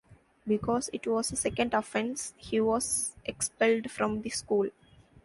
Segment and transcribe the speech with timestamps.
[0.47, 4.71] Because it was a second offense, he was expelled from the school.